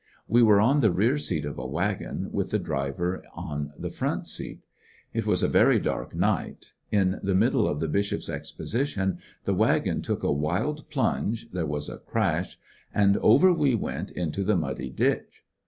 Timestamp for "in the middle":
7.13-7.67